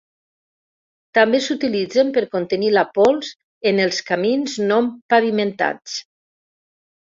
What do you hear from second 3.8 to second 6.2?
els camins no pavimentats.